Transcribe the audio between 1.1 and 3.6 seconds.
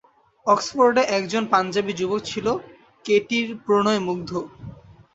একজন পাঞ্জাবি যুবক ছিল কেটির